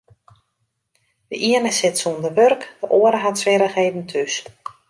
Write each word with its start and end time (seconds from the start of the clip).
De 1.29 1.35
iene 1.47 1.71
sit 1.79 1.95
sûnder 2.01 2.33
wurk, 2.37 2.61
de 2.81 2.87
oare 2.99 3.19
hat 3.23 3.39
swierrichheden 3.41 4.03
thús. 4.11 4.35